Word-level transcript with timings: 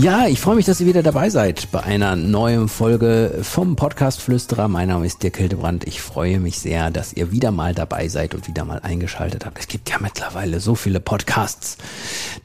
Ja, 0.00 0.26
ich 0.26 0.40
freue 0.40 0.56
mich, 0.56 0.64
dass 0.64 0.80
ihr 0.80 0.86
wieder 0.86 1.02
dabei 1.02 1.28
seid 1.28 1.70
bei 1.72 1.82
einer 1.82 2.16
neuen 2.16 2.68
Folge 2.68 3.40
vom 3.42 3.76
Podcast 3.76 4.22
Flüsterer. 4.22 4.66
Mein 4.66 4.88
Name 4.88 5.04
ist 5.04 5.22
Dirk 5.22 5.36
Hildebrand. 5.36 5.86
Ich 5.86 6.00
freue 6.00 6.40
mich 6.40 6.58
sehr, 6.58 6.90
dass 6.90 7.12
ihr 7.12 7.32
wieder 7.32 7.50
mal 7.50 7.74
dabei 7.74 8.08
seid 8.08 8.34
und 8.34 8.48
wieder 8.48 8.64
mal 8.64 8.78
eingeschaltet 8.78 9.44
habt. 9.44 9.58
Es 9.58 9.68
gibt 9.68 9.90
ja 9.90 9.98
mittlerweile 10.00 10.60
so 10.60 10.74
viele 10.74 11.00
Podcasts. 11.00 11.76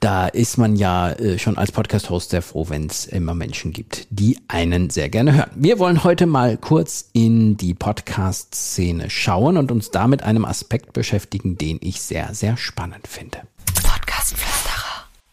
Da 0.02 0.28
ist 0.28 0.58
man 0.58 0.76
ja 0.76 1.12
äh, 1.12 1.40
schon 1.40 1.58
als 1.58 1.72
Podcast-Host 1.72 2.32
sehr 2.32 2.42
froh, 2.42 2.66
wenn 2.68 2.88
es 2.88 3.06
immer 3.06 3.34
Menschen 3.34 3.72
gibt, 3.72 4.06
die 4.10 4.38
einen 4.50 4.90
sehr 4.90 5.08
gerne 5.08 5.34
hören. 5.34 5.52
Wir 5.56 5.80
wollen 5.80 6.04
heute 6.04 6.26
mal 6.26 6.58
kurz 6.58 7.08
in 7.14 7.56
die 7.56 7.74
Podcast-Szene 7.74 9.10
schauen 9.10 9.56
und 9.56 9.72
uns 9.72 9.92
da 9.92 10.08
mit 10.08 10.24
einem 10.24 10.44
Aspekt 10.44 10.92
beschäftigen, 10.92 11.58
den 11.58 11.80
ich 11.80 12.02
sehr, 12.02 12.34
sehr 12.34 12.58
spannend 12.58 13.08
finde. 13.08 13.44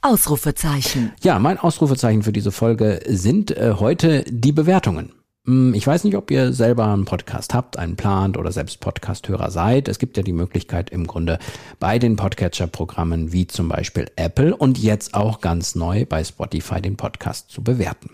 Ausrufezeichen. 0.02 1.12
Ja, 1.22 1.38
mein 1.38 1.58
Ausrufezeichen 1.58 2.22
für 2.22 2.32
diese 2.32 2.52
Folge 2.52 3.00
sind 3.06 3.56
äh, 3.56 3.74
heute 3.78 4.24
die 4.28 4.52
Bewertungen. 4.52 5.12
Hm, 5.44 5.74
ich 5.74 5.86
weiß 5.86 6.04
nicht, 6.04 6.16
ob 6.16 6.30
ihr 6.30 6.52
selber 6.52 6.86
einen 6.86 7.04
Podcast 7.04 7.54
habt, 7.54 7.76
einen 7.76 7.96
plant 7.96 8.36
oder 8.36 8.52
selbst 8.52 8.80
Podcasthörer 8.80 9.50
seid. 9.50 9.88
Es 9.88 9.98
gibt 9.98 10.16
ja 10.16 10.22
die 10.22 10.32
Möglichkeit 10.32 10.90
im 10.90 11.06
Grunde 11.06 11.38
bei 11.80 11.98
den 11.98 12.16
Podcatcher-Programmen 12.16 13.32
wie 13.32 13.46
zum 13.46 13.68
Beispiel 13.68 14.06
Apple 14.16 14.56
und 14.56 14.78
jetzt 14.78 15.14
auch 15.14 15.40
ganz 15.40 15.74
neu 15.74 16.04
bei 16.04 16.22
Spotify 16.22 16.80
den 16.80 16.96
Podcast 16.96 17.50
zu 17.50 17.62
bewerten. 17.62 18.10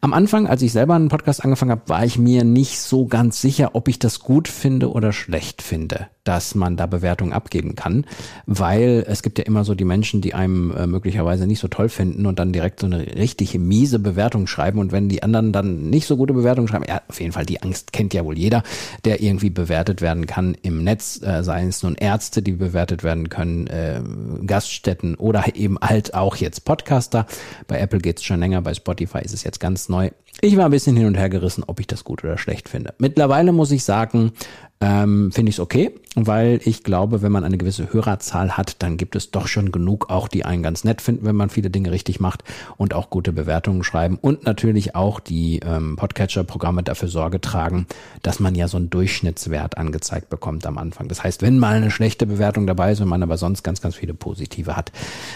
Am 0.00 0.12
Anfang, 0.12 0.46
als 0.46 0.62
ich 0.62 0.72
selber 0.72 0.94
einen 0.94 1.08
Podcast 1.08 1.44
angefangen 1.44 1.70
habe, 1.70 1.88
war 1.88 2.04
ich 2.04 2.18
mir 2.18 2.44
nicht 2.44 2.80
so 2.80 3.06
ganz 3.06 3.40
sicher, 3.40 3.70
ob 3.74 3.88
ich 3.88 3.98
das 3.98 4.20
gut 4.20 4.48
finde 4.48 4.90
oder 4.90 5.12
schlecht 5.12 5.62
finde, 5.62 6.08
dass 6.26 6.54
man 6.54 6.76
da 6.76 6.86
Bewertungen 6.86 7.32
abgeben 7.32 7.74
kann, 7.74 8.04
weil 8.46 9.04
es 9.08 9.22
gibt 9.22 9.38
ja 9.38 9.44
immer 9.44 9.64
so 9.64 9.74
die 9.74 9.84
Menschen, 9.84 10.20
die 10.20 10.34
einem 10.34 10.70
äh, 10.72 10.86
möglicherweise 10.86 11.46
nicht 11.46 11.60
so 11.60 11.68
toll 11.68 11.88
finden 11.88 12.26
und 12.26 12.38
dann 12.38 12.52
direkt 12.52 12.80
so 12.80 12.86
eine 12.86 12.98
richtig 13.16 13.56
miese 13.58 13.98
Bewertung 13.98 14.46
schreiben 14.46 14.78
und 14.78 14.92
wenn 14.92 15.08
die 15.08 15.22
anderen 15.22 15.52
dann 15.52 15.88
nicht 15.88 16.06
so 16.06 16.16
gute 16.16 16.34
Bewertungen 16.34 16.68
schreiben, 16.68 16.84
ja, 16.88 17.00
auf 17.08 17.20
jeden 17.20 17.32
Fall 17.32 17.46
die 17.46 17.62
Angst 17.62 17.92
kennt 17.92 18.12
ja 18.14 18.24
wohl 18.24 18.36
jeder, 18.36 18.62
der 19.04 19.22
irgendwie 19.22 19.50
bewertet 19.50 20.00
werden 20.00 20.26
kann 20.26 20.56
im 20.62 20.82
Netz, 20.82 21.22
äh, 21.22 21.42
seien 21.42 21.68
es 21.68 21.82
nun 21.82 21.94
Ärzte, 21.94 22.42
die 22.42 22.52
bewertet 22.52 23.04
werden 23.04 23.28
können, 23.28 23.66
äh, 23.68 24.00
Gaststätten 24.46 25.14
oder 25.14 25.44
eben 25.54 25.78
halt 25.80 26.14
auch 26.14 26.36
jetzt 26.36 26.64
Podcaster. 26.64 27.26
Bei 27.68 27.78
Apple 27.78 28.00
geht's 28.00 28.24
schon 28.24 28.40
länger, 28.40 28.62
bei 28.62 28.74
Spotify 28.74 29.20
ist 29.22 29.34
es 29.34 29.44
jetzt 29.44 29.60
ganz 29.60 29.88
neu. 29.88 30.10
Ich 30.42 30.56
war 30.56 30.66
ein 30.66 30.70
bisschen 30.70 30.96
hin 30.96 31.06
und 31.06 31.16
her 31.16 31.30
gerissen, 31.30 31.64
ob 31.66 31.80
ich 31.80 31.86
das 31.86 32.04
gut 32.04 32.22
oder 32.22 32.36
schlecht 32.36 32.68
finde. 32.68 32.94
Mittlerweile 32.98 33.52
muss 33.52 33.70
ich 33.70 33.84
sagen, 33.84 34.32
ähm, 34.80 35.32
finde 35.32 35.50
ich 35.50 35.56
es 35.56 35.60
okay, 35.60 35.94
weil 36.16 36.60
ich 36.64 36.84
glaube, 36.84 37.22
wenn 37.22 37.32
man 37.32 37.44
eine 37.44 37.56
gewisse 37.56 37.92
Hörerzahl 37.92 38.56
hat, 38.56 38.82
dann 38.82 38.96
gibt 38.98 39.16
es 39.16 39.30
doch 39.30 39.46
schon 39.46 39.72
genug 39.72 40.10
auch, 40.10 40.28
die 40.28 40.44
einen 40.44 40.62
ganz 40.62 40.84
nett 40.84 41.00
finden, 41.00 41.24
wenn 41.24 41.36
man 41.36 41.48
viele 41.48 41.70
Dinge 41.70 41.90
richtig 41.90 42.20
macht 42.20 42.44
und 42.76 42.92
auch 42.92 43.08
gute 43.08 43.32
Bewertungen 43.32 43.84
schreiben 43.84 44.18
und 44.20 44.44
natürlich 44.44 44.94
auch 44.94 45.20
die 45.20 45.60
ähm, 45.64 45.96
Podcatcher-Programme 45.96 46.82
dafür 46.82 47.08
Sorge 47.08 47.40
tragen, 47.40 47.86
dass 48.22 48.38
man 48.38 48.54
ja 48.54 48.68
so 48.68 48.76
einen 48.76 48.90
Durchschnittswert 48.90 49.78
angezeigt 49.78 50.28
bekommt 50.28 50.66
am 50.66 50.76
Anfang. 50.76 51.08
Das 51.08 51.24
heißt, 51.24 51.40
wenn 51.40 51.58
mal 51.58 51.76
eine 51.76 51.90
schlechte 51.90 52.26
Bewertung 52.26 52.66
dabei 52.66 52.92
ist 52.92 53.00
und 53.00 53.08
man 53.08 53.22
aber 53.22 53.38
sonst 53.38 53.62
ganz, 53.62 53.80
ganz 53.80 53.94
viele 53.94 54.12
positive 54.12 54.76
hat, 54.76 54.92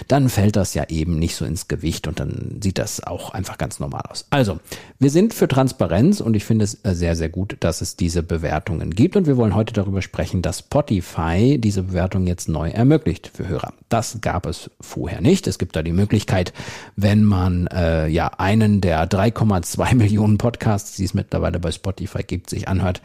dann 0.08 0.28
fällt 0.28 0.56
das 0.56 0.74
ja 0.74 0.84
eben 0.88 1.18
nicht 1.18 1.34
so 1.34 1.46
ins 1.46 1.66
Gewicht 1.66 2.06
und 2.06 2.20
dann 2.20 2.58
sieht 2.62 2.78
das 2.78 3.02
auch 3.02 3.30
einfach 3.30 3.56
ganz 3.56 3.80
normal 3.80 4.02
aus. 4.11 4.27
Also, 4.28 4.61
wir 4.98 5.11
sind 5.11 5.33
für 5.33 5.48
Transparenz 5.48 6.20
und 6.20 6.34
ich 6.34 6.44
finde 6.44 6.64
es 6.64 6.84
äh, 6.84 6.94
sehr, 6.94 7.16
sehr 7.16 7.30
gut, 7.30 7.56
dass 7.61 7.80
es 7.80 7.96
diese 7.96 8.22
Bewertungen 8.22 8.91
gibt 8.91 9.16
und 9.16 9.30
wir 9.31 9.36
wollen 9.36 9.55
heute 9.55 9.73
darüber 9.73 10.03
sprechen, 10.03 10.42
dass 10.42 10.59
Spotify 10.59 11.56
diese 11.56 11.84
Bewertung 11.84 12.27
jetzt 12.27 12.48
neu 12.48 12.70
ermöglicht 12.70 13.30
für 13.33 13.46
Hörer. 13.46 13.73
Das 13.89 14.18
gab 14.20 14.45
es 14.45 14.73
vorher 14.80 15.20
nicht. 15.20 15.46
Es 15.46 15.61
gibt 15.61 15.77
da 15.77 15.85
die 15.85 15.92
Möglichkeit, 15.92 16.52
wenn 16.96 17.23
man 17.23 17.69
äh, 17.69 18.08
ja 18.08 18.27
einen 18.39 18.80
der 18.80 19.08
3,2 19.08 19.95
Millionen 19.95 20.36
Podcasts, 20.36 20.96
die 20.96 21.05
es 21.05 21.14
mittlerweile 21.14 21.61
bei 21.61 21.70
Spotify 21.70 22.24
gibt, 22.24 22.51
sich 22.51 22.67
anhört, 22.67 23.02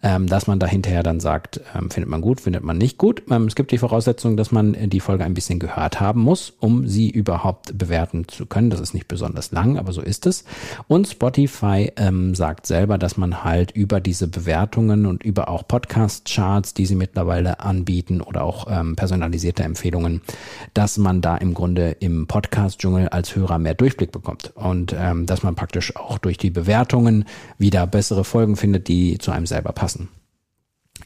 dass 0.00 0.46
man 0.46 0.60
da 0.60 0.66
hinterher 0.66 1.02
dann 1.02 1.18
sagt, 1.18 1.60
ähm, 1.74 1.90
findet 1.90 2.08
man 2.08 2.20
gut, 2.20 2.40
findet 2.40 2.62
man 2.62 2.78
nicht 2.78 2.98
gut. 2.98 3.24
Ähm, 3.30 3.46
es 3.46 3.56
gibt 3.56 3.72
die 3.72 3.78
Voraussetzung, 3.78 4.36
dass 4.36 4.52
man 4.52 4.76
die 4.90 5.00
Folge 5.00 5.24
ein 5.24 5.34
bisschen 5.34 5.58
gehört 5.58 5.98
haben 5.98 6.20
muss, 6.20 6.52
um 6.60 6.86
sie 6.86 7.10
überhaupt 7.10 7.76
bewerten 7.76 8.28
zu 8.28 8.46
können. 8.46 8.70
Das 8.70 8.78
ist 8.78 8.94
nicht 8.94 9.08
besonders 9.08 9.50
lang, 9.50 9.76
aber 9.76 9.92
so 9.92 10.00
ist 10.00 10.26
es. 10.26 10.44
Und 10.86 11.08
Spotify 11.08 11.90
ähm, 11.96 12.36
sagt 12.36 12.66
selber, 12.66 12.96
dass 12.96 13.16
man 13.16 13.42
halt 13.42 13.72
über 13.72 13.98
diese 13.98 14.28
Bewertungen 14.28 15.04
und 15.04 15.24
über 15.24 15.48
auch 15.48 15.66
Podcast-Charts, 15.66 16.74
die 16.74 16.86
sie 16.86 16.94
mittlerweile 16.94 17.58
anbieten 17.58 18.20
oder 18.20 18.44
auch 18.44 18.68
ähm, 18.70 18.94
personalisierte 18.94 19.64
Empfehlungen, 19.64 20.22
dass 20.74 20.96
man 20.96 21.22
da 21.22 21.36
im 21.36 21.54
Grunde 21.54 21.96
im 21.98 22.28
Podcast-Dschungel 22.28 23.08
als 23.08 23.34
Hörer 23.34 23.58
mehr 23.58 23.74
Durchblick 23.74 24.12
bekommt 24.12 24.52
und 24.54 24.94
ähm, 24.96 25.26
dass 25.26 25.42
man 25.42 25.56
praktisch 25.56 25.96
auch 25.96 26.18
durch 26.18 26.38
die 26.38 26.50
Bewertungen 26.50 27.24
wieder 27.58 27.84
bessere 27.88 28.22
Folgen 28.22 28.54
findet, 28.54 28.86
die 28.86 29.18
zu 29.18 29.32
einem 29.32 29.46
selber 29.46 29.72
passen 29.72 29.87
passen. 29.88 30.08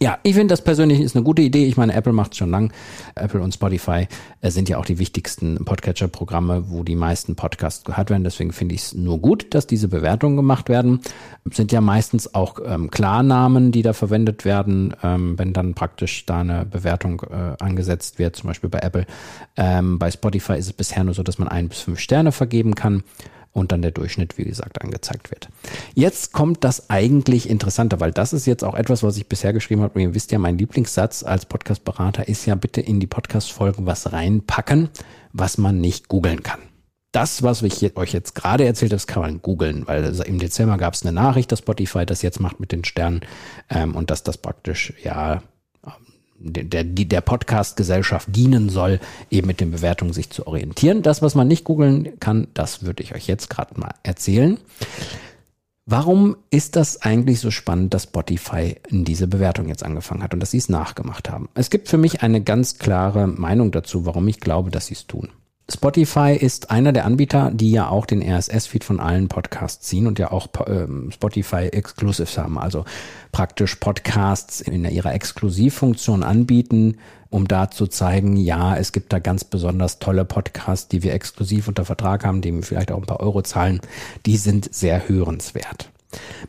Ja, 0.00 0.18
ich 0.22 0.34
finde 0.34 0.52
das 0.52 0.64
persönlich 0.64 1.00
ist 1.00 1.14
eine 1.14 1.22
gute 1.22 1.42
Idee. 1.42 1.66
Ich 1.66 1.76
meine, 1.76 1.94
Apple 1.94 2.14
macht 2.14 2.32
es 2.32 2.38
schon 2.38 2.50
lang. 2.50 2.72
Apple 3.14 3.40
und 3.40 3.54
Spotify 3.54 4.08
äh, 4.40 4.50
sind 4.50 4.68
ja 4.68 4.78
auch 4.78 4.86
die 4.86 4.98
wichtigsten 4.98 5.64
Podcatcher-Programme, 5.64 6.70
wo 6.70 6.82
die 6.82 6.96
meisten 6.96 7.36
Podcasts 7.36 7.84
gehört 7.84 8.10
werden. 8.10 8.24
Deswegen 8.24 8.52
finde 8.52 8.74
ich 8.74 8.80
es 8.80 8.94
nur 8.94 9.20
gut, 9.20 9.54
dass 9.54 9.68
diese 9.68 9.86
Bewertungen 9.86 10.34
gemacht 10.34 10.68
werden. 10.68 11.02
Sind 11.52 11.70
ja 11.70 11.80
meistens 11.80 12.34
auch 12.34 12.58
ähm, 12.64 12.90
Klarnamen, 12.90 13.70
die 13.70 13.82
da 13.82 13.92
verwendet 13.92 14.44
werden, 14.44 14.96
ähm, 15.04 15.38
wenn 15.38 15.52
dann 15.52 15.74
praktisch 15.74 16.26
da 16.26 16.40
eine 16.40 16.64
Bewertung 16.64 17.22
äh, 17.30 17.62
angesetzt 17.62 18.18
wird, 18.18 18.34
zum 18.34 18.48
Beispiel 18.48 18.70
bei 18.70 18.80
Apple. 18.80 19.06
Ähm, 19.56 20.00
bei 20.00 20.10
Spotify 20.10 20.54
ist 20.54 20.66
es 20.66 20.72
bisher 20.72 21.04
nur 21.04 21.14
so, 21.14 21.22
dass 21.22 21.38
man 21.38 21.46
ein 21.46 21.68
bis 21.68 21.82
fünf 21.82 22.00
Sterne 22.00 22.32
vergeben 22.32 22.74
kann 22.74 23.04
und 23.52 23.72
dann 23.72 23.82
der 23.82 23.90
Durchschnitt, 23.90 24.38
wie 24.38 24.44
gesagt, 24.44 24.82
angezeigt 24.82 25.30
wird. 25.30 25.48
Jetzt 25.94 26.32
kommt 26.32 26.64
das 26.64 26.90
eigentlich 26.90 27.48
Interessante, 27.48 28.00
weil 28.00 28.12
das 28.12 28.32
ist 28.32 28.46
jetzt 28.46 28.64
auch 28.64 28.74
etwas, 28.74 29.02
was 29.02 29.16
ich 29.16 29.28
bisher 29.28 29.52
geschrieben 29.52 29.82
habe. 29.82 29.94
Und 29.94 30.00
ihr 30.00 30.14
wisst 30.14 30.32
ja, 30.32 30.38
mein 30.38 30.58
Lieblingssatz 30.58 31.22
als 31.22 31.46
Podcast-Berater 31.46 32.28
ist 32.28 32.46
ja 32.46 32.54
bitte 32.54 32.80
in 32.80 33.00
die 33.00 33.06
Podcast-Folgen 33.06 33.86
was 33.86 34.12
reinpacken, 34.12 34.88
was 35.32 35.58
man 35.58 35.80
nicht 35.80 36.08
googeln 36.08 36.42
kann. 36.42 36.60
Das, 37.12 37.42
was 37.42 37.60
ich 37.60 37.94
euch 37.96 38.14
jetzt 38.14 38.34
gerade 38.34 38.64
erzählt 38.64 38.92
habe, 38.92 39.02
kann 39.04 39.22
man 39.22 39.42
googeln, 39.42 39.86
weil 39.86 40.02
im 40.22 40.38
Dezember 40.38 40.78
gab 40.78 40.94
es 40.94 41.02
eine 41.02 41.12
Nachricht, 41.12 41.52
dass 41.52 41.58
Spotify 41.58 42.06
das 42.06 42.22
jetzt 42.22 42.40
macht 42.40 42.58
mit 42.58 42.72
den 42.72 42.84
Sternen 42.84 43.20
ähm, 43.68 43.94
und 43.94 44.10
dass 44.10 44.22
das 44.22 44.38
praktisch 44.38 44.94
ja 45.04 45.42
der, 46.44 46.84
der 46.84 47.20
Podcast-Gesellschaft 47.20 48.28
dienen 48.34 48.68
soll, 48.68 49.00
eben 49.30 49.46
mit 49.46 49.60
den 49.60 49.70
Bewertungen 49.70 50.12
sich 50.12 50.30
zu 50.30 50.46
orientieren. 50.46 51.02
Das, 51.02 51.22
was 51.22 51.34
man 51.34 51.48
nicht 51.48 51.64
googeln 51.64 52.18
kann, 52.20 52.48
das 52.54 52.82
würde 52.82 53.02
ich 53.02 53.14
euch 53.14 53.26
jetzt 53.26 53.48
gerade 53.50 53.78
mal 53.78 53.94
erzählen. 54.02 54.58
Warum 55.84 56.36
ist 56.50 56.76
das 56.76 57.02
eigentlich 57.02 57.40
so 57.40 57.50
spannend, 57.50 57.92
dass 57.92 58.04
Spotify 58.04 58.76
in 58.88 59.04
diese 59.04 59.26
Bewertung 59.26 59.68
jetzt 59.68 59.82
angefangen 59.82 60.22
hat 60.22 60.32
und 60.32 60.40
dass 60.40 60.52
sie 60.52 60.58
es 60.58 60.68
nachgemacht 60.68 61.28
haben? 61.28 61.48
Es 61.54 61.70
gibt 61.70 61.88
für 61.88 61.98
mich 61.98 62.22
eine 62.22 62.40
ganz 62.40 62.78
klare 62.78 63.26
Meinung 63.26 63.72
dazu, 63.72 64.06
warum 64.06 64.28
ich 64.28 64.38
glaube, 64.38 64.70
dass 64.70 64.86
sie 64.86 64.94
es 64.94 65.06
tun. 65.08 65.28
Spotify 65.72 66.36
ist 66.38 66.70
einer 66.70 66.92
der 66.92 67.04
Anbieter, 67.04 67.50
die 67.52 67.70
ja 67.70 67.88
auch 67.88 68.06
den 68.06 68.22
RSS-Feed 68.22 68.84
von 68.84 69.00
allen 69.00 69.28
Podcasts 69.28 69.86
ziehen 69.86 70.06
und 70.06 70.18
ja 70.18 70.30
auch 70.30 70.48
ähm, 70.66 71.10
Spotify 71.12 71.68
Exclusives 71.68 72.36
haben, 72.36 72.58
also 72.58 72.84
praktisch 73.32 73.76
Podcasts 73.76 74.60
in 74.60 74.84
ihrer 74.84 75.14
Exklusivfunktion 75.14 76.22
anbieten, 76.22 76.98
um 77.30 77.48
da 77.48 77.70
zu 77.70 77.86
zeigen, 77.86 78.36
ja, 78.36 78.76
es 78.76 78.92
gibt 78.92 79.12
da 79.12 79.18
ganz 79.18 79.44
besonders 79.44 79.98
tolle 79.98 80.24
Podcasts, 80.24 80.88
die 80.88 81.02
wir 81.02 81.14
exklusiv 81.14 81.68
unter 81.68 81.84
Vertrag 81.84 82.24
haben, 82.24 82.42
die 82.42 82.52
wir 82.52 82.62
vielleicht 82.62 82.92
auch 82.92 82.98
ein 82.98 83.06
paar 83.06 83.20
Euro 83.20 83.42
zahlen, 83.42 83.80
die 84.26 84.36
sind 84.36 84.72
sehr 84.74 85.08
hörenswert. 85.08 85.91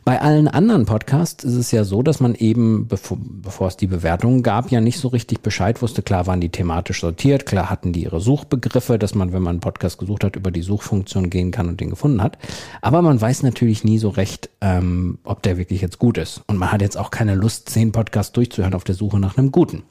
Bei 0.04 0.20
allen 0.20 0.48
anderen 0.48 0.84
Podcasts 0.84 1.44
ist 1.44 1.54
es 1.54 1.70
ja 1.70 1.84
so, 1.84 2.02
dass 2.02 2.20
man 2.20 2.34
eben, 2.34 2.86
bevor, 2.88 3.16
bevor 3.20 3.68
es 3.68 3.76
die 3.76 3.86
Bewertungen 3.86 4.42
gab, 4.42 4.70
ja 4.70 4.80
nicht 4.80 4.98
so 4.98 5.08
richtig 5.08 5.40
Bescheid 5.40 5.80
wusste. 5.82 6.02
Klar 6.02 6.26
waren 6.26 6.40
die 6.40 6.50
thematisch 6.50 7.00
sortiert, 7.00 7.46
klar 7.46 7.70
hatten 7.70 7.92
die 7.92 8.04
ihre 8.04 8.20
Suchbegriffe, 8.20 8.98
dass 8.98 9.14
man, 9.14 9.32
wenn 9.32 9.42
man 9.42 9.52
einen 9.52 9.60
Podcast 9.60 9.98
gesucht 9.98 10.24
hat, 10.24 10.36
über 10.36 10.50
die 10.50 10.62
Suchfunktion 10.62 11.30
gehen 11.30 11.50
kann 11.50 11.68
und 11.68 11.80
den 11.80 11.90
gefunden 11.90 12.22
hat. 12.22 12.38
Aber 12.82 13.02
man 13.02 13.20
weiß 13.20 13.42
natürlich 13.42 13.84
nie 13.84 13.98
so 13.98 14.10
recht, 14.10 14.50
ähm, 14.60 15.18
ob 15.24 15.42
der 15.42 15.56
wirklich 15.56 15.80
jetzt 15.80 15.98
gut 15.98 16.18
ist. 16.18 16.42
Und 16.46 16.58
man 16.58 16.72
hat 16.72 16.82
jetzt 16.82 16.98
auch 16.98 17.10
keine 17.10 17.34
Lust, 17.34 17.70
zehn 17.70 17.92
Podcasts 17.92 18.32
durchzuhören 18.32 18.74
auf 18.74 18.84
der 18.84 18.94
Suche 18.94 19.18
nach 19.18 19.38
einem 19.38 19.52
guten. 19.52 19.84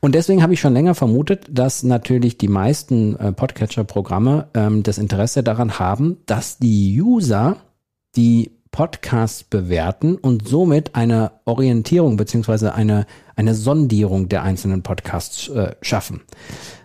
Und 0.00 0.14
deswegen 0.14 0.42
habe 0.42 0.54
ich 0.54 0.60
schon 0.60 0.72
länger 0.72 0.94
vermutet, 0.94 1.46
dass 1.50 1.82
natürlich 1.82 2.38
die 2.38 2.48
meisten 2.48 3.16
äh, 3.16 3.32
Podcatcher-Programme 3.32 4.48
ähm, 4.54 4.82
das 4.82 4.98
Interesse 4.98 5.42
daran 5.42 5.78
haben, 5.78 6.18
dass 6.26 6.58
die 6.58 7.00
User 7.00 7.56
die 8.16 8.52
Podcasts 8.74 9.44
bewerten 9.44 10.16
und 10.16 10.48
somit 10.48 10.96
eine 10.96 11.30
Orientierung 11.44 12.16
beziehungsweise 12.16 12.74
eine, 12.74 13.06
eine 13.36 13.54
Sondierung 13.54 14.28
der 14.28 14.42
einzelnen 14.42 14.82
Podcasts 14.82 15.48
äh, 15.48 15.74
schaffen. 15.80 16.22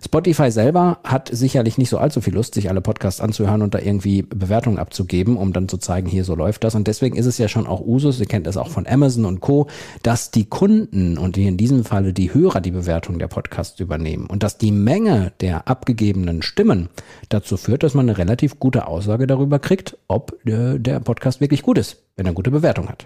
Spotify 0.04 0.52
selber 0.52 1.00
hat 1.04 1.30
sicherlich 1.32 1.78
nicht 1.78 1.90
so 1.90 1.98
allzu 1.98 2.22
viel 2.22 2.34
Lust, 2.34 2.54
sich 2.54 2.70
alle 2.70 2.82
Podcasts 2.82 3.22
anzuhören 3.22 3.62
und 3.62 3.74
da 3.74 3.80
irgendwie 3.80 4.22
Bewertungen 4.22 4.80
abzugeben, 4.80 5.38
um 5.38 5.54
dann 5.54 5.68
zu 5.68 5.78
zeigen, 5.78 6.08
hier 6.08 6.24
so 6.24 6.36
läuft 6.36 6.64
das. 6.64 6.76
Und 6.76 6.88
deswegen 6.88 7.18
ist 7.18 7.26
es 7.26 7.38
ja 7.38 7.48
schon 7.48 7.68
auch 7.68 7.82
Usus, 7.82 8.20
ihr 8.20 8.26
kennt 8.26 8.48
es 8.48 8.58
auch 8.58 8.70
von 8.70 8.88
Amazon 8.88 9.26
und 9.26 9.42
Co., 9.42 9.68
dass 10.04 10.32
die 10.32 10.46
Kunden 10.46 11.18
und 11.18 11.38
in 11.38 11.58
diesem 11.58 11.84
Falle 11.84 12.14
die 12.14 12.34
Hörer 12.34 12.62
die 12.62 12.72
Bewertung 12.72 13.20
der 13.20 13.28
Podcasts 13.28 13.80
übernehmen 13.80 14.26
und 14.28 14.44
dass 14.44 14.58
die 14.58 14.72
Menge 14.72 15.34
der 15.42 15.68
abgegebenen 15.68 16.42
Stimmen 16.42 16.90
dazu 17.30 17.58
führt, 17.58 17.84
dass 17.84 17.94
man 17.94 18.10
eine 18.10 18.18
relativ 18.18 18.60
gute 18.60 18.88
Aussage 18.88 19.28
darüber 19.28 19.60
kriegt, 19.60 19.98
ob 20.08 20.34
äh, 20.46 20.80
der 20.80 21.00
Podcast 21.00 21.42
wirklich 21.42 21.62
gut 21.62 21.78
ist, 21.78 21.98
wenn 22.16 22.26
er 22.26 22.34
gute 22.34 22.52
Bewertung 22.52 22.90
hat. 22.90 23.06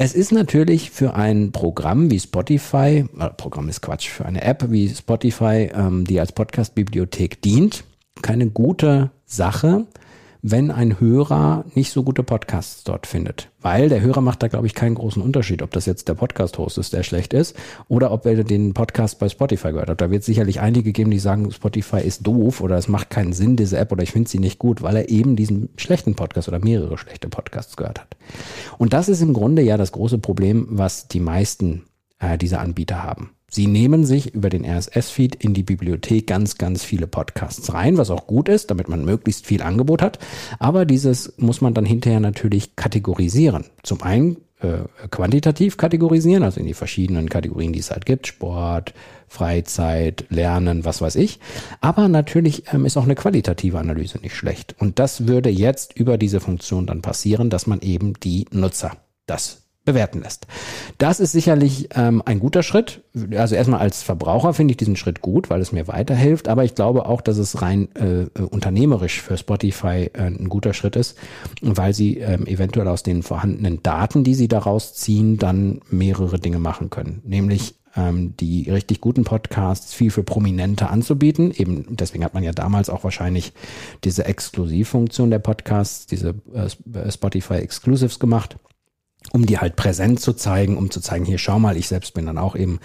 Es 0.00 0.14
ist 0.14 0.30
natürlich 0.30 0.92
für 0.92 1.14
ein 1.14 1.50
Programm 1.50 2.08
wie 2.12 2.20
Spotify, 2.20 3.04
äh, 3.18 3.30
Programm 3.36 3.68
ist 3.68 3.80
Quatsch, 3.80 4.08
für 4.08 4.24
eine 4.26 4.42
App 4.42 4.70
wie 4.70 4.88
Spotify, 4.88 5.70
ähm, 5.74 6.04
die 6.04 6.20
als 6.20 6.30
Podcast-Bibliothek 6.30 7.42
dient, 7.42 7.82
keine 8.22 8.48
gute 8.48 9.10
Sache, 9.26 9.88
wenn 10.42 10.70
ein 10.70 11.00
Hörer 11.00 11.64
nicht 11.74 11.90
so 11.92 12.02
gute 12.02 12.22
Podcasts 12.22 12.84
dort 12.84 13.06
findet. 13.06 13.50
Weil 13.60 13.88
der 13.88 14.00
Hörer 14.00 14.20
macht 14.20 14.42
da, 14.42 14.48
glaube 14.48 14.66
ich, 14.66 14.74
keinen 14.74 14.94
großen 14.94 15.20
Unterschied, 15.20 15.62
ob 15.62 15.72
das 15.72 15.86
jetzt 15.86 16.08
der 16.08 16.14
Podcast-Host 16.14 16.78
ist, 16.78 16.92
der 16.92 17.02
schlecht 17.02 17.34
ist, 17.34 17.56
oder 17.88 18.12
ob 18.12 18.24
er 18.24 18.44
den 18.44 18.72
Podcast 18.72 19.18
bei 19.18 19.28
Spotify 19.28 19.72
gehört 19.72 19.90
hat. 19.90 20.00
Da 20.00 20.10
wird 20.10 20.22
sicherlich 20.22 20.60
einige 20.60 20.92
geben, 20.92 21.10
die 21.10 21.18
sagen, 21.18 21.50
Spotify 21.50 22.00
ist 22.00 22.26
doof 22.26 22.60
oder 22.60 22.76
es 22.76 22.88
macht 22.88 23.10
keinen 23.10 23.32
Sinn, 23.32 23.56
diese 23.56 23.78
App, 23.78 23.90
oder 23.90 24.02
ich 24.02 24.12
finde 24.12 24.30
sie 24.30 24.38
nicht 24.38 24.58
gut, 24.58 24.82
weil 24.82 24.96
er 24.96 25.08
eben 25.08 25.34
diesen 25.34 25.70
schlechten 25.76 26.14
Podcast 26.14 26.48
oder 26.48 26.60
mehrere 26.60 26.98
schlechte 26.98 27.28
Podcasts 27.28 27.76
gehört 27.76 28.00
hat. 28.00 28.16
Und 28.78 28.92
das 28.92 29.08
ist 29.08 29.20
im 29.20 29.32
Grunde 29.32 29.62
ja 29.62 29.76
das 29.76 29.92
große 29.92 30.18
Problem, 30.18 30.66
was 30.70 31.08
die 31.08 31.20
meisten 31.20 31.84
äh, 32.20 32.38
dieser 32.38 32.60
Anbieter 32.60 33.02
haben. 33.02 33.30
Sie 33.50 33.66
nehmen 33.66 34.04
sich 34.04 34.34
über 34.34 34.50
den 34.50 34.64
RSS-Feed 34.64 35.34
in 35.36 35.54
die 35.54 35.62
Bibliothek 35.62 36.26
ganz, 36.26 36.58
ganz 36.58 36.84
viele 36.84 37.06
Podcasts 37.06 37.72
rein, 37.72 37.96
was 37.96 38.10
auch 38.10 38.26
gut 38.26 38.48
ist, 38.48 38.70
damit 38.70 38.88
man 38.88 39.04
möglichst 39.04 39.46
viel 39.46 39.62
Angebot 39.62 40.02
hat. 40.02 40.18
Aber 40.58 40.84
dieses 40.84 41.32
muss 41.38 41.62
man 41.62 41.72
dann 41.72 41.86
hinterher 41.86 42.20
natürlich 42.20 42.76
kategorisieren. 42.76 43.64
Zum 43.82 44.02
einen 44.02 44.36
äh, 44.60 44.80
quantitativ 45.10 45.76
kategorisieren, 45.76 46.42
also 46.42 46.60
in 46.60 46.66
die 46.66 46.74
verschiedenen 46.74 47.30
Kategorien, 47.30 47.72
die 47.72 47.78
es 47.78 47.90
halt 47.90 48.04
gibt, 48.04 48.26
Sport, 48.26 48.92
Freizeit, 49.28 50.26
Lernen, 50.30 50.84
was 50.84 51.00
weiß 51.00 51.14
ich. 51.16 51.38
Aber 51.80 52.08
natürlich 52.08 52.64
ähm, 52.72 52.84
ist 52.84 52.96
auch 52.96 53.04
eine 53.04 53.14
qualitative 53.14 53.78
Analyse 53.78 54.18
nicht 54.18 54.34
schlecht. 54.34 54.74
Und 54.78 54.98
das 54.98 55.26
würde 55.26 55.48
jetzt 55.48 55.96
über 55.96 56.18
diese 56.18 56.40
Funktion 56.40 56.86
dann 56.86 57.02
passieren, 57.02 57.50
dass 57.50 57.66
man 57.66 57.80
eben 57.80 58.14
die 58.14 58.46
Nutzer 58.50 58.96
das 59.26 59.67
bewerten 59.88 60.20
lässt. 60.20 60.46
Das 60.98 61.18
ist 61.18 61.32
sicherlich 61.32 61.88
ähm, 61.94 62.22
ein 62.26 62.40
guter 62.40 62.62
Schritt. 62.62 63.00
Also 63.34 63.54
erstmal 63.54 63.80
als 63.80 64.02
Verbraucher 64.02 64.52
finde 64.52 64.72
ich 64.72 64.76
diesen 64.76 64.96
Schritt 64.96 65.22
gut, 65.22 65.48
weil 65.48 65.62
es 65.62 65.72
mir 65.72 65.88
weiterhilft. 65.88 66.46
Aber 66.46 66.62
ich 66.64 66.74
glaube 66.74 67.06
auch, 67.06 67.22
dass 67.22 67.38
es 67.38 67.62
rein 67.62 67.88
äh, 67.94 68.38
unternehmerisch 68.38 69.22
für 69.22 69.38
Spotify 69.38 70.10
äh, 70.12 70.26
ein 70.26 70.50
guter 70.50 70.74
Schritt 70.74 70.94
ist, 70.94 71.16
weil 71.62 71.94
sie 71.94 72.18
ähm, 72.18 72.46
eventuell 72.46 72.86
aus 72.86 73.02
den 73.02 73.22
vorhandenen 73.22 73.82
Daten, 73.82 74.24
die 74.24 74.34
sie 74.34 74.46
daraus 74.46 74.94
ziehen, 74.94 75.38
dann 75.38 75.80
mehrere 75.88 76.38
Dinge 76.38 76.58
machen 76.58 76.90
können. 76.90 77.22
Nämlich 77.24 77.74
ähm, 77.96 78.36
die 78.36 78.70
richtig 78.70 79.00
guten 79.00 79.24
Podcasts 79.24 79.94
viel 79.94 80.10
für 80.10 80.22
Prominente 80.22 80.90
anzubieten. 80.90 81.50
Eben 81.50 81.96
deswegen 81.96 82.24
hat 82.24 82.34
man 82.34 82.42
ja 82.42 82.52
damals 82.52 82.90
auch 82.90 83.04
wahrscheinlich 83.04 83.54
diese 84.04 84.26
Exklusivfunktion 84.26 85.30
der 85.30 85.38
Podcasts, 85.38 86.04
diese 86.06 86.34
äh, 86.52 87.10
Spotify 87.10 87.54
Exclusives 87.54 88.18
gemacht 88.18 88.58
um 89.32 89.46
die 89.46 89.58
halt 89.58 89.76
präsent 89.76 90.20
zu 90.20 90.32
zeigen, 90.32 90.76
um 90.76 90.90
zu 90.90 91.00
zeigen, 91.00 91.24
hier 91.24 91.38
schau 91.38 91.58
mal, 91.58 91.76
ich 91.76 91.88
selbst 91.88 92.14
bin 92.14 92.26
dann 92.26 92.38
auch 92.38 92.56
eben 92.56 92.80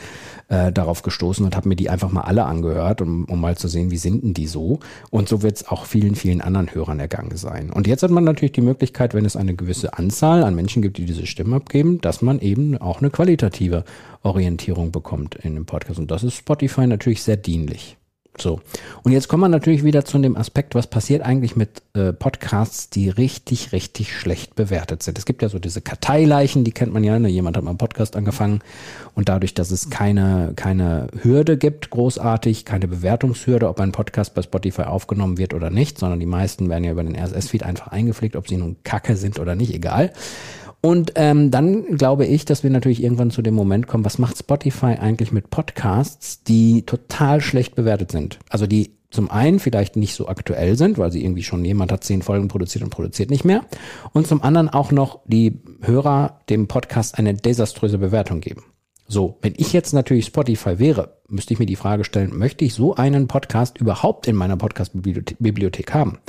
äh, 0.50 0.72
darauf 0.72 1.02
gestoßen 1.02 1.46
und 1.46 1.56
habe 1.56 1.70
mir 1.70 1.76
die 1.76 1.90
einfach 1.90 2.12
mal 2.12 2.22
alle 2.22 2.46
angehört, 2.46 3.02
um, 3.02 3.26
um 3.26 3.40
mal 3.40 3.58
zu 3.58 3.68
sehen, 3.68 3.92
wie 3.92 3.98
sind 3.98 4.24
denn 4.24 4.34
die 4.34 4.48
so. 4.48 4.80
Und 5.10 5.30
so 5.30 5.42
wird 5.42 5.58
es 5.58 5.68
auch 5.68 5.86
vielen, 5.86 6.16
vielen 6.16 6.42
anderen 6.42 6.74
Hörern 6.74 7.00
ergangen 7.00 7.38
sein. 7.38 7.70
Und 7.70 7.88
jetzt 7.88 8.04
hat 8.04 8.12
man 8.12 8.24
natürlich 8.24 8.54
die 8.54 8.62
Möglichkeit, 8.62 9.14
wenn 9.14 9.26
es 9.26 9.36
eine 9.36 9.56
gewisse 9.56 9.98
Anzahl 9.98 10.44
an 10.44 10.56
Menschen 10.56 10.82
gibt, 10.82 10.98
die 10.98 11.06
diese 11.06 11.26
Stimmen 11.26 11.54
abgeben, 11.54 12.02
dass 12.02 12.22
man 12.22 12.40
eben 12.40 12.78
auch 12.78 13.00
eine 13.00 13.10
qualitative 13.10 13.84
Orientierung 14.22 14.92
bekommt 14.92 15.36
in 15.36 15.56
dem 15.56 15.66
Podcast. 15.66 16.00
Und 16.00 16.12
das 16.12 16.24
ist 16.24 16.36
Spotify 16.36 16.88
natürlich 16.88 17.24
sehr 17.24 17.38
dienlich. 17.38 17.98
So. 18.38 18.62
Und 19.04 19.12
jetzt 19.12 19.28
kommen 19.28 19.44
wir 19.44 19.50
natürlich 19.50 19.84
wieder 19.84 20.06
zu 20.06 20.18
dem 20.18 20.36
Aspekt, 20.36 20.74
was 20.74 20.88
passiert 20.88 21.22
eigentlich 21.22 21.56
mit 21.56 21.84
äh, 21.94 22.14
Podcasts, 22.14 22.90
die 22.90 23.10
richtig, 23.10 23.74
richtig 23.74 24.18
schlecht 24.18 24.56
bewertet 24.56 25.04
sind. 25.04 25.20
Es 25.20 25.26
gibt 25.26 25.44
ja 25.44 25.50
so 25.50 25.60
diese 25.60 25.82
Karteileichen, 25.82 26.64
die 26.64 26.72
kennt 26.72 26.92
man 26.94 27.04
ja. 27.04 27.20
Ne? 27.20 27.30
Jemand 27.30 27.58
hat 27.58 27.64
mal 27.64 27.70
einen 27.70 27.78
Podcast 27.78 28.16
angefangen 28.16 28.62
und 29.14 29.30
dadurch, 29.30 29.54
dass 29.54 29.70
es 29.70 29.92
keine, 29.92 30.54
keine 30.56 31.08
Hürde 31.22 31.58
gibt, 31.58 31.92
großartig, 31.92 32.66
keine 32.66 32.88
Bewertungshürde, 32.88 33.70
ob 33.70 33.80
ein 33.80 33.92
Podcast 33.92 34.34
bei 34.34 34.42
Spotify 34.42 34.84
aufgenommen 34.84 35.38
wird 35.38 35.54
oder 35.54 35.70
nicht, 35.70 36.00
sondern 36.00 36.20
die 36.20 36.26
meisten 36.26 36.70
werden 36.70 36.84
ja 36.84 36.92
über 36.92 37.04
den 37.04 37.16
RSS-Feed 37.16 37.62
einfach 37.62 37.90
eingepflegt, 37.90 38.36
ob 38.36 38.48
sie 38.48 38.58
nun 38.58 38.78
Kacke 38.84 39.16
sind 39.16 39.38
oder 39.38 39.54
nicht, 39.54 39.76
egal. 39.76 40.12
Und 40.86 41.14
ähm, 41.16 41.50
dann 41.50 41.96
glaube 41.96 42.26
ich, 42.26 42.44
dass 42.44 42.64
wir 42.64 42.70
natürlich 42.70 43.02
irgendwann 43.02 43.32
zu 43.32 43.42
dem 43.42 43.54
Moment 43.54 43.88
kommen, 43.88 44.04
was 44.04 44.18
macht 44.18 44.38
Spotify 44.38 44.98
eigentlich 45.00 45.32
mit 45.32 45.50
Podcasts, 45.50 46.44
die 46.44 46.82
total 46.86 47.40
schlecht 47.40 47.76
bewertet 47.76 48.12
sind? 48.12 48.38
Also 48.50 48.68
die 48.68 48.92
zum 49.10 49.32
einen 49.32 49.60
vielleicht 49.60 49.96
nicht 49.96 50.14
so 50.14 50.28
aktuell 50.28 50.76
sind, 50.76 50.98
weil 50.98 51.10
sie 51.10 51.24
irgendwie 51.24 51.44
schon 51.44 51.64
jemand 51.64 51.94
hat 51.94 52.04
zehn 52.04 52.22
Folgen 52.22 52.50
produziert 52.50 52.84
und 52.84 52.90
produziert 52.90 53.30
nicht 53.30 53.46
mehr. 53.46 53.62
Und 54.12 54.28
zum 54.28 54.44
anderen 54.44 54.68
auch 54.68 54.92
noch 54.92 55.22
die 55.26 55.62
Hörer 55.82 56.42
dem 56.50 56.68
Podcast 56.68 57.18
eine 57.18 57.34
desaströse 57.34 57.98
Bewertung 57.98 58.42
geben. 58.42 58.66
So, 59.08 59.38
wenn 59.42 59.54
ich 59.58 59.74
jetzt 59.74 59.94
natürlich 59.94 60.26
Spotify 60.26 60.80
wäre, 60.80 61.18
müsste 61.28 61.54
ich 61.54 61.60
mir 61.60 61.66
die 61.66 61.76
Frage 61.76 62.04
stellen, 62.04 62.38
möchte 62.38 62.64
ich 62.64 62.74
so 62.74 62.96
einen 62.96 63.28
Podcast 63.28 63.78
überhaupt 63.78 64.28
in 64.28 64.36
meiner 64.36 64.56
Podcast-Bibliothek 64.56 65.94
haben? 65.94 66.20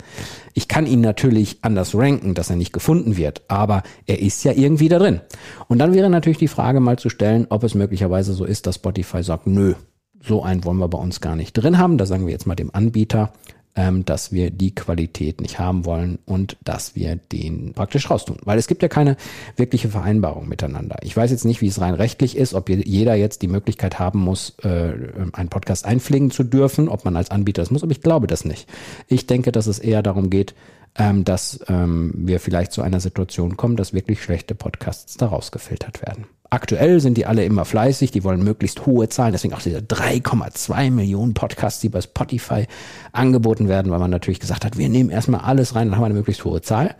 Ich 0.54 0.66
kann 0.66 0.86
ihn 0.86 1.00
natürlich 1.00 1.58
anders 1.62 1.94
ranken, 1.94 2.34
dass 2.34 2.50
er 2.50 2.56
nicht 2.56 2.72
gefunden 2.72 3.16
wird, 3.16 3.42
aber 3.48 3.82
er 4.06 4.20
ist 4.20 4.42
ja 4.44 4.52
irgendwie 4.52 4.88
da 4.88 4.98
drin. 4.98 5.20
Und 5.68 5.78
dann 5.78 5.94
wäre 5.94 6.10
natürlich 6.10 6.38
die 6.38 6.48
Frage 6.48 6.80
mal 6.80 6.98
zu 6.98 7.10
stellen, 7.10 7.46
ob 7.48 7.62
es 7.62 7.74
möglicherweise 7.74 8.34
so 8.34 8.44
ist, 8.44 8.66
dass 8.66 8.76
Spotify 8.76 9.22
sagt, 9.22 9.46
nö, 9.46 9.74
so 10.20 10.42
einen 10.42 10.64
wollen 10.64 10.78
wir 10.78 10.88
bei 10.88 10.98
uns 10.98 11.20
gar 11.20 11.36
nicht 11.36 11.52
drin 11.52 11.78
haben. 11.78 11.98
Da 11.98 12.06
sagen 12.06 12.26
wir 12.26 12.32
jetzt 12.32 12.46
mal 12.46 12.54
dem 12.54 12.74
Anbieter, 12.74 13.32
ähm, 13.76 14.04
dass 14.04 14.32
wir 14.32 14.50
die 14.50 14.74
Qualität 14.74 15.40
nicht 15.40 15.58
haben 15.58 15.84
wollen 15.84 16.18
und 16.26 16.56
dass 16.64 16.94
wir 16.94 17.16
den 17.16 17.72
praktisch 17.74 18.10
raustun. 18.10 18.36
Weil 18.44 18.58
es 18.58 18.68
gibt 18.68 18.82
ja 18.82 18.88
keine 18.88 19.16
wirkliche 19.56 19.88
Vereinbarung 19.88 20.48
miteinander. 20.48 20.96
Ich 21.02 21.16
weiß 21.16 21.30
jetzt 21.30 21.44
nicht, 21.44 21.60
wie 21.60 21.66
es 21.66 21.80
rein 21.80 21.94
rechtlich 21.94 22.36
ist, 22.36 22.54
ob 22.54 22.68
jeder 22.68 23.14
jetzt 23.14 23.42
die 23.42 23.48
Möglichkeit 23.48 23.98
haben 23.98 24.20
muss, 24.20 24.54
äh, 24.62 24.92
einen 25.32 25.48
Podcast 25.48 25.86
einpflegen 25.86 26.30
zu 26.30 26.44
dürfen, 26.44 26.88
ob 26.88 27.04
man 27.04 27.16
als 27.16 27.30
Anbieter 27.30 27.62
das 27.62 27.70
muss, 27.70 27.82
aber 27.82 27.92
ich 27.92 28.00
glaube 28.00 28.26
das 28.26 28.44
nicht. 28.44 28.68
Ich 29.08 29.26
denke, 29.26 29.50
dass 29.50 29.66
es 29.66 29.78
eher 29.78 30.02
darum 30.02 30.30
geht, 30.30 30.54
ähm, 30.96 31.24
dass 31.24 31.60
ähm, 31.68 32.12
wir 32.14 32.40
vielleicht 32.40 32.72
zu 32.72 32.82
einer 32.82 33.00
Situation 33.00 33.56
kommen, 33.56 33.76
dass 33.76 33.92
wirklich 33.92 34.22
schlechte 34.22 34.54
Podcasts 34.54 35.16
daraus 35.16 35.50
gefiltert 35.50 36.02
werden. 36.02 36.26
Aktuell 36.50 37.00
sind 37.00 37.16
die 37.16 37.26
alle 37.26 37.44
immer 37.44 37.64
fleißig, 37.64 38.12
die 38.12 38.22
wollen 38.22 38.44
möglichst 38.44 38.86
hohe 38.86 39.08
Zahlen, 39.08 39.32
deswegen 39.32 39.54
auch 39.54 39.62
diese 39.62 39.78
3,2 39.78 40.92
Millionen 40.92 41.34
Podcasts, 41.34 41.80
die 41.80 41.88
bei 41.88 42.00
Spotify 42.00 42.68
angeboten 43.10 43.66
werden, 43.68 43.90
weil 43.90 43.98
man 43.98 44.10
natürlich 44.10 44.38
gesagt 44.38 44.64
hat, 44.64 44.78
wir 44.78 44.88
nehmen 44.88 45.10
erstmal 45.10 45.40
alles 45.40 45.74
rein, 45.74 45.88
dann 45.88 45.96
haben 45.96 46.04
eine 46.04 46.14
möglichst 46.14 46.44
hohe 46.44 46.62
Zahl. 46.62 46.94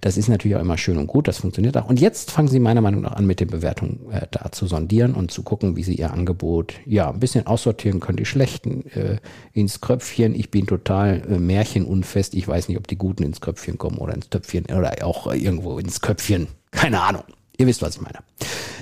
Das 0.00 0.16
ist 0.16 0.28
natürlich 0.28 0.56
auch 0.56 0.60
immer 0.60 0.78
schön 0.78 0.98
und 0.98 1.06
gut, 1.06 1.28
das 1.28 1.38
funktioniert 1.38 1.76
auch. 1.76 1.88
Und 1.88 2.00
jetzt 2.00 2.30
fangen 2.30 2.48
sie 2.48 2.60
meiner 2.60 2.80
Meinung 2.80 3.02
nach 3.02 3.12
an, 3.12 3.26
mit 3.26 3.40
den 3.40 3.48
Bewertungen 3.48 4.10
äh, 4.10 4.26
da 4.30 4.52
zu 4.52 4.66
sondieren 4.66 5.14
und 5.14 5.30
zu 5.30 5.42
gucken, 5.42 5.76
wie 5.76 5.82
sie 5.82 5.94
ihr 5.94 6.12
Angebot 6.12 6.74
ja 6.86 7.10
ein 7.10 7.20
bisschen 7.20 7.46
aussortieren 7.46 8.00
können. 8.00 8.16
Die 8.16 8.26
schlechten 8.26 8.86
äh, 8.90 9.18
ins 9.52 9.80
Kröpfchen, 9.80 10.34
ich 10.34 10.50
bin 10.50 10.66
total 10.66 11.22
äh, 11.28 11.38
märchenunfest, 11.38 12.34
ich 12.34 12.46
weiß 12.46 12.68
nicht, 12.68 12.78
ob 12.78 12.86
die 12.86 12.96
guten 12.96 13.22
ins 13.22 13.40
Kröpfchen 13.40 13.78
kommen 13.78 13.98
oder 13.98 14.14
ins 14.14 14.28
Töpfchen 14.28 14.66
oder 14.66 14.94
auch 15.02 15.32
irgendwo 15.32 15.78
ins 15.78 16.00
Köpfchen. 16.00 16.48
Keine 16.70 17.00
Ahnung. 17.00 17.22
Ihr 17.56 17.66
wisst, 17.66 17.82
was 17.82 17.96
ich 17.96 18.00
meine. 18.00 18.18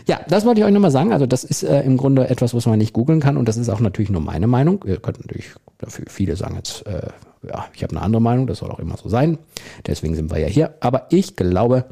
Ja, 0.07 0.21
das 0.29 0.45
wollte 0.45 0.61
ich 0.61 0.67
euch 0.67 0.73
nochmal 0.73 0.91
sagen. 0.91 1.13
Also 1.13 1.27
das 1.27 1.45
ist 1.45 1.63
äh, 1.63 1.81
im 1.83 1.97
Grunde 1.97 2.29
etwas, 2.29 2.53
was 2.55 2.67
man 2.67 2.79
nicht 2.79 2.93
googeln 2.93 3.21
kann 3.21 3.37
und 3.39 3.49
das 3.49 3.57
ist 3.57 3.71
auch 3.71 3.81
natürlich 3.81 4.11
nur 4.11 4.21
meine 4.21 4.47
Meinung. 4.47 4.85
Ihr 4.87 4.99
könnt 4.99 5.21
natürlich, 5.21 5.47
dafür 5.79 6.05
viele 6.09 6.37
sagen 6.37 6.57
jetzt, 6.57 6.87
äh, 6.87 7.09
ja, 7.47 7.67
ich 7.75 7.83
habe 7.83 7.97
eine 7.97 8.03
andere 8.03 8.23
Meinung, 8.23 8.47
das 8.47 8.59
soll 8.59 8.71
auch 8.71 8.79
immer 8.79 8.97
so 8.97 9.09
sein. 9.09 9.39
Deswegen 9.87 10.15
sind 10.15 10.31
wir 10.31 10.39
ja 10.39 10.49
hier. 10.49 10.75
Aber 10.81 11.07
ich 11.11 11.37
glaube, 11.37 11.87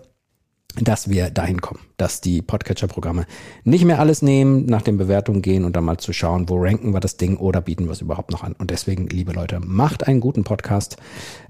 dass 0.80 1.08
wir 1.08 1.30
dahin 1.30 1.60
kommen, 1.60 1.80
dass 1.96 2.20
die 2.20 2.42
Podcatcher-Programme 2.42 3.26
nicht 3.62 3.84
mehr 3.84 4.00
alles 4.00 4.22
nehmen, 4.22 4.66
nach 4.66 4.82
den 4.82 4.96
Bewertungen 4.96 5.40
gehen 5.40 5.64
und 5.64 5.76
dann 5.76 5.84
mal 5.84 5.98
zu 5.98 6.12
schauen, 6.12 6.48
wo 6.48 6.56
ranken 6.56 6.92
wir 6.92 7.00
das 7.00 7.16
Ding 7.16 7.36
oder 7.36 7.60
bieten 7.60 7.84
wir 7.84 7.92
es 7.92 8.00
überhaupt 8.00 8.32
noch 8.32 8.42
an. 8.42 8.54
Und 8.58 8.70
deswegen, 8.70 9.06
liebe 9.06 9.32
Leute, 9.32 9.60
macht 9.60 10.08
einen 10.08 10.20
guten 10.20 10.42
Podcast, 10.42 10.96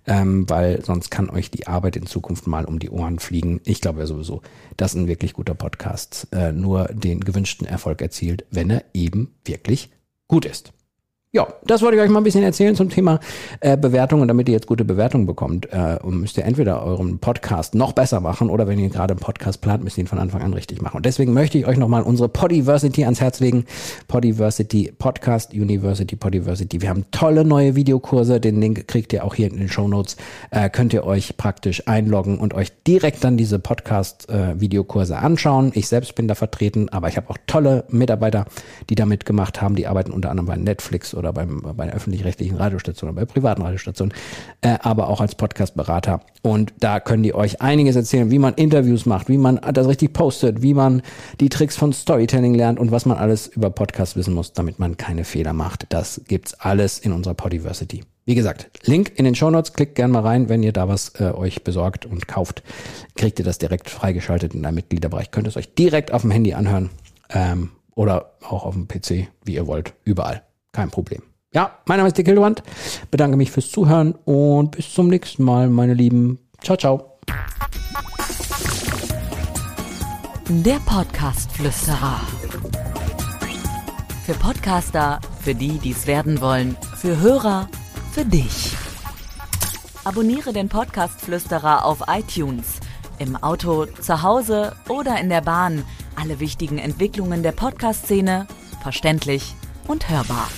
ähm, 0.06 0.48
weil 0.50 0.84
sonst 0.84 1.10
kann 1.10 1.30
euch 1.30 1.50
die 1.50 1.66
Arbeit 1.66 1.96
in 1.96 2.06
Zukunft 2.06 2.46
mal 2.46 2.66
um 2.66 2.78
die 2.78 2.90
Ohren 2.90 3.18
fliegen. 3.18 3.60
Ich 3.64 3.80
glaube 3.80 4.00
ja 4.00 4.06
sowieso, 4.06 4.42
dass 4.76 4.94
ein 4.94 5.08
wirklich 5.08 5.32
guter 5.32 5.54
Podcast 5.54 6.28
äh, 6.32 6.52
nur 6.52 6.84
den 6.92 7.20
gewünschten 7.20 7.66
Erfolg 7.66 8.02
erzielt, 8.02 8.44
wenn 8.50 8.68
er 8.68 8.84
eben 8.92 9.34
wirklich 9.44 9.90
gut 10.28 10.44
ist. 10.44 10.72
Ja, 11.34 11.48
das 11.66 11.82
wollte 11.82 11.96
ich 11.96 12.02
euch 12.04 12.10
mal 12.10 12.20
ein 12.20 12.22
bisschen 12.22 12.44
erzählen 12.44 12.76
zum 12.76 12.90
Thema 12.90 13.18
äh, 13.58 13.76
Bewertungen. 13.76 14.28
Damit 14.28 14.48
ihr 14.48 14.52
jetzt 14.52 14.68
gute 14.68 14.84
Bewertungen 14.84 15.26
bekommt, 15.26 15.66
äh, 15.72 15.98
müsst 16.04 16.38
ihr 16.38 16.44
entweder 16.44 16.84
euren 16.84 17.18
Podcast 17.18 17.74
noch 17.74 17.90
besser 17.90 18.20
machen 18.20 18.50
oder 18.50 18.68
wenn 18.68 18.78
ihr 18.78 18.88
gerade 18.88 19.14
einen 19.14 19.20
Podcast 19.20 19.60
plant, 19.60 19.82
müsst 19.82 19.98
ihr 19.98 20.04
ihn 20.04 20.06
von 20.06 20.20
Anfang 20.20 20.42
an 20.42 20.54
richtig 20.54 20.80
machen. 20.80 20.98
Und 20.98 21.06
deswegen 21.06 21.32
möchte 21.32 21.58
ich 21.58 21.66
euch 21.66 21.76
nochmal 21.76 22.04
unsere 22.04 22.28
Podiversity 22.28 23.02
ans 23.02 23.20
Herz 23.20 23.40
legen. 23.40 23.64
Podiversity 24.06 24.92
Podcast, 24.96 25.52
University 25.52 26.14
Podiversity. 26.14 26.80
Wir 26.80 26.88
haben 26.88 27.04
tolle 27.10 27.44
neue 27.44 27.74
Videokurse. 27.74 28.38
Den 28.38 28.60
Link 28.60 28.86
kriegt 28.86 29.12
ihr 29.12 29.24
auch 29.24 29.34
hier 29.34 29.50
in 29.50 29.56
den 29.56 29.68
Show 29.68 29.88
Notes. 29.88 30.16
Äh, 30.52 30.70
könnt 30.70 30.92
ihr 30.92 31.04
euch 31.04 31.36
praktisch 31.36 31.88
einloggen 31.88 32.38
und 32.38 32.54
euch 32.54 32.70
direkt 32.86 33.24
dann 33.24 33.36
diese 33.36 33.58
Podcast-Videokurse 33.58 35.14
äh, 35.14 35.16
anschauen. 35.16 35.72
Ich 35.74 35.88
selbst 35.88 36.14
bin 36.14 36.28
da 36.28 36.36
vertreten, 36.36 36.90
aber 36.90 37.08
ich 37.08 37.16
habe 37.16 37.28
auch 37.30 37.38
tolle 37.48 37.86
Mitarbeiter, 37.88 38.44
die 38.88 38.94
da 38.94 39.04
mitgemacht 39.04 39.60
haben. 39.60 39.74
Die 39.74 39.88
arbeiten 39.88 40.12
unter 40.12 40.30
anderem 40.30 40.46
bei 40.46 40.56
Netflix 40.56 41.12
oder 41.12 41.23
beim, 41.32 41.60
bei 41.60 41.84
einer 41.84 41.92
öffentlich-rechtlichen 41.92 42.56
Radiostation 42.56 43.10
oder 43.10 43.20
bei 43.20 43.24
privaten 43.24 43.62
Radiostationen, 43.62 44.14
äh, 44.60 44.76
aber 44.80 45.08
auch 45.08 45.20
als 45.20 45.34
Podcast-Berater. 45.34 46.20
Und 46.42 46.72
da 46.80 47.00
können 47.00 47.22
die 47.22 47.34
euch 47.34 47.60
einiges 47.62 47.96
erzählen, 47.96 48.30
wie 48.30 48.38
man 48.38 48.54
Interviews 48.54 49.06
macht, 49.06 49.28
wie 49.28 49.38
man 49.38 49.60
das 49.72 49.88
richtig 49.88 50.12
postet, 50.12 50.62
wie 50.62 50.74
man 50.74 51.02
die 51.40 51.48
Tricks 51.48 51.76
von 51.76 51.92
Storytelling 51.92 52.54
lernt 52.54 52.78
und 52.78 52.90
was 52.90 53.06
man 53.06 53.16
alles 53.16 53.46
über 53.46 53.70
Podcasts 53.70 54.16
wissen 54.16 54.34
muss, 54.34 54.52
damit 54.52 54.78
man 54.78 54.96
keine 54.96 55.24
Fehler 55.24 55.52
macht. 55.52 55.86
Das 55.88 56.20
gibt's 56.28 56.54
alles 56.54 56.98
in 56.98 57.12
unserer 57.12 57.34
Podiversity. 57.34 58.02
Wie 58.26 58.34
gesagt, 58.34 58.70
Link 58.86 59.12
in 59.16 59.26
den 59.26 59.34
Show 59.34 59.50
Notes, 59.50 59.74
klickt 59.74 59.96
gerne 59.96 60.12
mal 60.12 60.22
rein, 60.22 60.48
wenn 60.48 60.62
ihr 60.62 60.72
da 60.72 60.88
was 60.88 61.12
äh, 61.20 61.24
euch 61.24 61.62
besorgt 61.62 62.06
und 62.06 62.26
kauft, 62.26 62.62
kriegt 63.16 63.38
ihr 63.38 63.44
das 63.44 63.58
direkt 63.58 63.90
freigeschaltet 63.90 64.54
in 64.54 64.64
einem 64.64 64.76
Mitgliederbereich. 64.76 65.30
Könnt 65.30 65.46
es 65.46 65.58
euch 65.58 65.74
direkt 65.74 66.10
auf 66.10 66.22
dem 66.22 66.30
Handy 66.30 66.54
anhören 66.54 66.88
ähm, 67.28 67.72
oder 67.94 68.32
auch 68.42 68.64
auf 68.64 68.74
dem 68.74 68.88
PC, 68.88 69.28
wie 69.44 69.54
ihr 69.54 69.66
wollt, 69.66 69.92
überall. 70.04 70.42
Kein 70.74 70.90
Problem. 70.90 71.22
Ja, 71.54 71.78
mein 71.86 71.98
Name 71.98 72.08
ist 72.08 72.18
Dick 72.18 72.26
Hildewand. 72.26 72.64
Bedanke 73.12 73.36
mich 73.36 73.52
fürs 73.52 73.70
Zuhören 73.70 74.12
und 74.24 74.72
bis 74.72 74.92
zum 74.92 75.06
nächsten 75.06 75.44
Mal, 75.44 75.70
meine 75.70 75.94
Lieben. 75.94 76.40
Ciao, 76.62 76.76
ciao. 76.76 77.18
Der 80.48 80.80
Podcast-Flüsterer. 80.84 82.20
Für 84.26 84.34
Podcaster, 84.34 85.20
für 85.40 85.54
die, 85.54 85.78
die 85.78 85.92
es 85.92 86.08
werden 86.08 86.40
wollen, 86.40 86.76
für 86.96 87.20
Hörer, 87.20 87.68
für 88.10 88.24
dich. 88.24 88.76
Abonniere 90.02 90.52
den 90.52 90.68
Podcast-Flüsterer 90.68 91.84
auf 91.84 92.02
iTunes, 92.08 92.80
im 93.18 93.36
Auto, 93.36 93.86
zu 93.86 94.22
Hause 94.22 94.74
oder 94.88 95.20
in 95.20 95.28
der 95.28 95.40
Bahn. 95.40 95.84
Alle 96.16 96.40
wichtigen 96.40 96.78
Entwicklungen 96.78 97.44
der 97.44 97.52
Podcast-Szene 97.52 98.48
verständlich 98.82 99.54
und 99.86 100.08
hörbar. 100.10 100.48